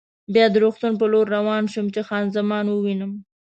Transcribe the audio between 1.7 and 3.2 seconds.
شوم چې خان زمان ووینم.